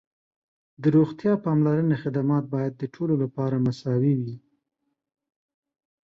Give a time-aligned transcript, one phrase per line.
[0.81, 4.35] د روغتیا پاملرنې خدمات باید د ټولو لپاره مساوي وي.